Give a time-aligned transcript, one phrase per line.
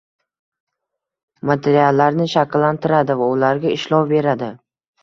[1.51, 4.55] materiallarini shakllantiradi va ularga ishlov beradi;